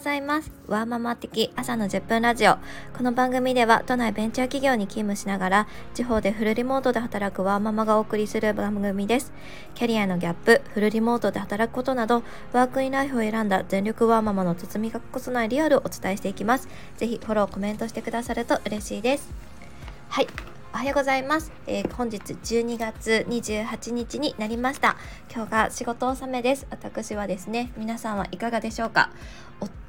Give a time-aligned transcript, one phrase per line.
[0.00, 0.50] ございます。
[0.66, 2.56] ワーママ的朝の10分ラジオ。
[2.96, 9.30] この番組では都内ベンチャー企業に勤務しながら地方でフルリモートで働くワーママがお送りする番組です。
[9.74, 12.22] キャリアのギャップフルリモートで働くことなど
[12.54, 16.66] ワークインライフを選んだ全力ワーママの包み隠さないリアルをお伝えしていきます。
[16.96, 19.28] ぜひフォローコメントしてくださると嬉しいです。
[20.08, 20.28] はい。
[20.72, 24.96] おはようございます、えー、本日12月28日になりました。
[25.30, 26.66] 今日が仕事納めです。
[26.70, 29.10] 私はですね皆さんはいかがでしょうか？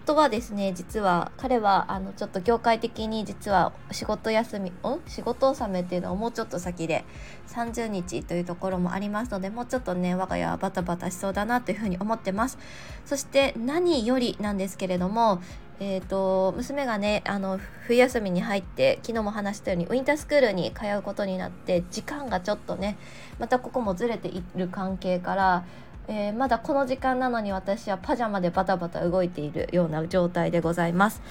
[0.03, 4.73] 夫はですね実は彼はあのちょっと業界的に実は仕事休みん？
[5.07, 7.05] 仕事納めっていうのはもうちょっと先で
[7.47, 12.57] 30日というところもありますのでもうちょっとね我が家はバタバタしそうだなというふうに思ってます。
[13.05, 15.41] そして何よりなんですけれども
[15.83, 22.99] えーと、娘がねあの冬休みに入って昨日も話したようにウィンタースクールに通うことになって時間がちょっとね
[23.39, 25.65] またここもずれている関係から、
[26.13, 31.21] えー、まだこの時間なのに私はパジャマでバタバタ動いているような状態でございます。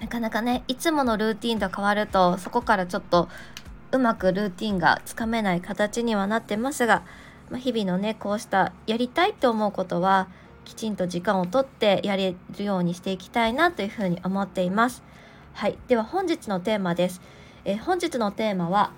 [0.00, 3.28] なかなかねいつものルーティンと変わるとそこからちょっと
[3.92, 7.02] うまくルーティンがつかめない形にはなってますが、
[7.50, 10.28] まあ、日々のねこうしたやりたいと思うことは
[10.64, 15.02] きちんと時間をとってやれるようにしていきたいなというふうに思っています。
[15.52, 17.20] はい、では本日のテーマです。
[17.66, 18.90] え本日のテーマは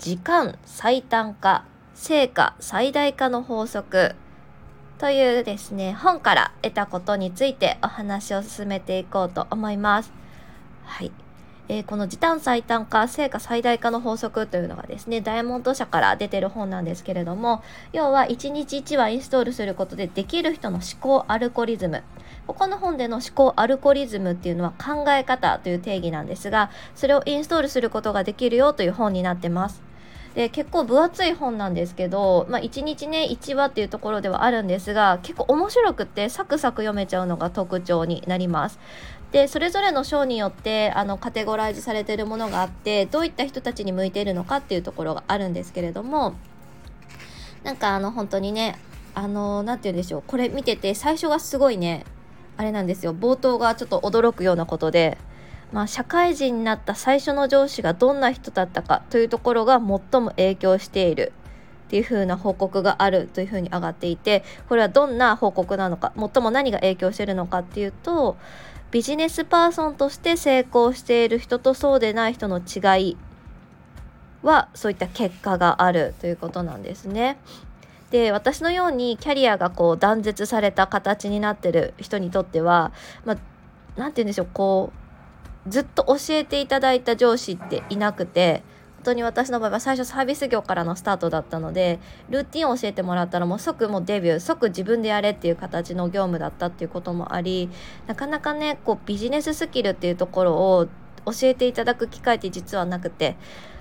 [0.00, 1.64] 時間最短化
[1.94, 4.16] 成果最大化の法則
[5.00, 10.12] というですね本から得たことについてお話を進めていこうと思います。
[10.84, 11.10] はい。
[11.68, 22.02] えー、この時短最短化成果最大化の法則というのがですねダイヤモンド社から出てる本なんですけれども要は1日1話インストールすることでできる人の思考アルゴリズム
[22.48, 29.89] ここの本での思考アルゴリズムっていうのは考え方という定義なんですがそれをインストールすることができるよという本になってます
[30.34, 38.78] で結構分厚い本なんですけど、まあ、1日ね1話っていうところではあるんですが結構面白くてサクサク読めちゃうのが特徴になります。
[39.32, 46.34] でそれぞれの章によってあのカテゴライズされているものがあってどういった人たちに向いているのかっていうところがあるんですけれども
[47.62, 48.76] なんかあの本当にね
[49.14, 50.22] あの何て言うんでしょう。
[50.26, 52.04] これ見てて最初がすごいね
[52.56, 53.14] あれなんですよ。
[53.14, 55.16] 冒頭がちょっと驚くようなことで
[55.72, 61.32] まあ、社会人になった最初の上司がどんな人だったかというところが最も影響している
[61.86, 68.36] っていう風な報告があるという風に上がっていてこれはどんな報告なのか最も何が影響しているのかっていうと
[68.90, 73.16] ビジネスパーソンとして成功している人とそうでない人の違い
[74.42, 77.38] はそういった結果があるということなんですね。
[78.10, 82.92] で私のようにキャリアがこう断絶された形になってる人にとっては
[83.24, 83.42] まあ、て
[83.96, 84.99] 言うんでしょうこう
[85.70, 88.62] ずっと教えていただいた上司っていなくて
[88.96, 97.70] 本当に私の場合は最初サービス業からのスタートだったのでルーティンを教えてもらったらもう即もうデビュー即自分でやれっていう形の業務だったっていうこともあり
[98.06, 100.88] なかなかねこうビジネススキルっていうところを
[101.24, 103.36] 教えていただく機会って実はなくて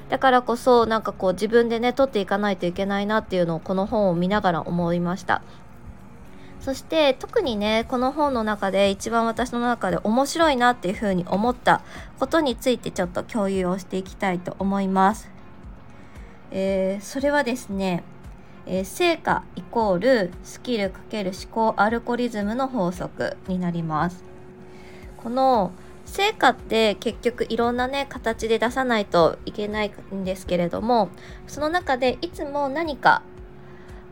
[0.10, 5.42] だからこそなんかこう自分でね取っていかないといけないなっていうのをこの本を見ながら思いました。
[6.70, 11.82] そして特にねこの本の中で一番私の中で面白いなっていうふうに思った
[12.20, 15.32] ことについてちょっと共有をしていきたいと思います。
[16.52, 18.04] えー、それはですね、
[18.68, 24.24] えー、成果イコールスキル×思考アルゴリズムの法則になります。
[25.18, 25.72] この
[26.06, 31.10] 成果って結局いろんなね形で出さないといけないんですけれども
[31.48, 33.24] その中でいつも何か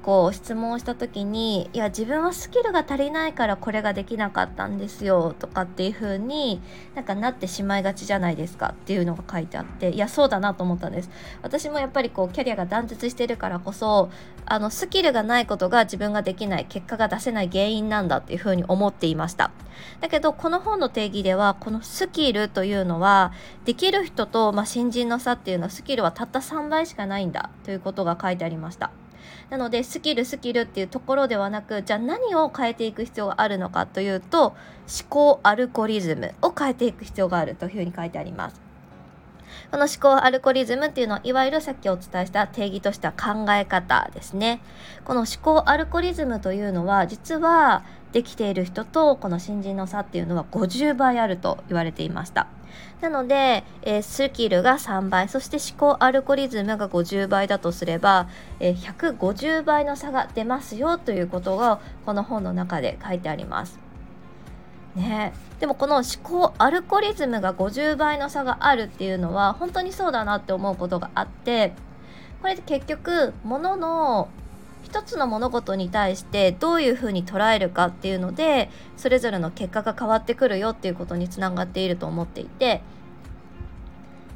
[0.08, 6.62] こう質問した時に「いや自分はスキルが足りないからこれができなかったんですよ」とかっていう風に
[6.96, 11.10] なんかなってしまいがちじゃないですかっていうのが書いてあっていやそうだなと思ったんです。
[11.42, 14.10] 私もやっぱりこうキャリアが断絶してるからこそ
[14.46, 19.52] あのスキルがないことが自分ができない結果が出せない原因なんだっていう風に思っていました。
[20.00, 23.34] だけどこの本の定義ではこのスキルというのは
[23.66, 28.90] できる人と、まあ、新人の差っていうのはスキルはたった3倍しかないんだということが書いてありました。
[29.50, 34.56] なのでスキルスキルっていうところではなくじゃあ何を変えていく必要があるのかというと思
[35.10, 38.67] 考アルゴリズムを変えていく必要があるというふうに書いてあります。
[39.72, 44.62] この思考アルゴリズムっていうのはいわゆるさっきお伝えした定義としては考え方ですね。
[45.06, 52.48] この思考アルゴリズムというのは実はできている人とこの新人の差っていうのは50倍あると言われていました。
[53.02, 58.28] なので、えー、スキルが3倍そして思考アルゴリズムが50倍だとすれば、
[58.60, 63.87] えー、150倍の差が出ますよということがこの本の中で書いてあります。
[64.98, 71.74] ね、でもこの思考アルゴリズムが50倍の差があるっていうのは本当にそうだなって思うことがあって
[72.42, 74.28] これ結局ものの
[74.84, 82.82] 一つの物事に対してどういうふうに捉えるかっていうのでそれぞれの結果が変わってくるよっていうことにつながっていると思っていて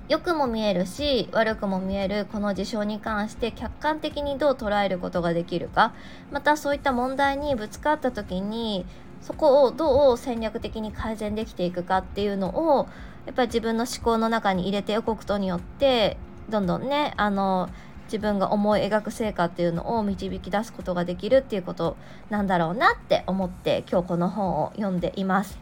[0.10, 5.94] 良くも見えるし悪くも見えるこの事象に関して客観的にどう捉えることができるか
[6.32, 8.86] またそういった問題にぶつかった時に
[9.22, 12.88] そこをどう戦略的に改善できていくかっていうのを
[13.26, 16.18] やっぱり自分の思考の中に入れておくことによって
[16.50, 17.70] どんどんねあの
[18.06, 21.96] 自分が思い描く成果っていうのを導き出すことができるっていうこと
[22.30, 25.58] なんだろうなって思って今日この本を読んでいます。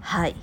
[0.00, 0.36] はい。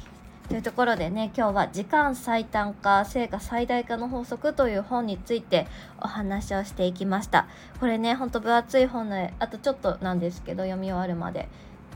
[0.48, 5.68] というところでね今日は時間最短化成果最大化の法則という本について
[6.00, 7.48] お話をしていきました。
[7.80, 11.50] これねほんと分厚い本であとちょっとなんですけど読み終わるまで。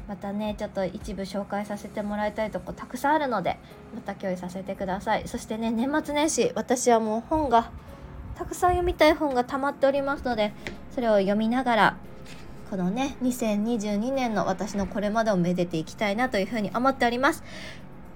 [0.07, 3.57] またねちょっと一部紹介させてもらいたいとこたくさんあるので
[3.95, 5.27] また共有させてください。
[5.27, 7.71] そしてね年末年始私はもう本が
[8.35, 10.53] たくさん読みたい本が溜まっておりますので
[10.91, 11.97] それを読みながら
[12.69, 17.43] このね2022年の私のこれまでをめでていきたいなというふうに思っております。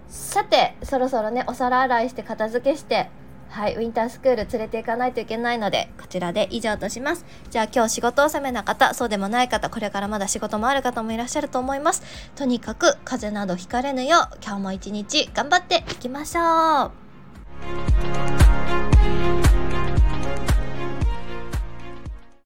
[0.10, 3.10] さてそろそろねお皿洗いして片付けして
[3.50, 7.26] はいウィンタースクール連れていかないといけないのでこちらで以上とします。
[7.50, 12.04] じゃあ今日仕事納めな方そうでもない方これからまだ仕事もある方もいらっしゃると思います。
[12.36, 16.92] とにかく風邪などひかれぬよう今日も一日頑張っていきましょう。